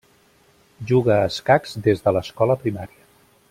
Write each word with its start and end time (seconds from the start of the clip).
Juga 0.91 1.11
a 1.17 1.27
escacs 1.33 1.77
des 1.89 2.03
de 2.07 2.15
l'escola 2.17 2.57
primària. 2.65 3.07